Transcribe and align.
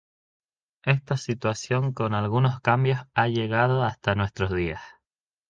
Esta 0.81 1.15
situación 1.15 1.93
con 1.93 2.15
algunos 2.15 2.59
cambios 2.59 3.01
ha 3.13 3.27
llegado 3.27 3.83
hasta 3.83 4.15
nuestros 4.15 4.51
días. 4.51 4.81